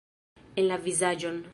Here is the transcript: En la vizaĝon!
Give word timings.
En 0.63 0.67
la 0.71 0.81
vizaĝon! 0.87 1.43